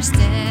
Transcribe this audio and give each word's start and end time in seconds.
Thursday. 0.00 0.47